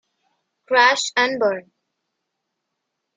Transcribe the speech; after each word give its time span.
Crash 0.67 1.11
and 1.15 1.39
burn. 1.39 1.71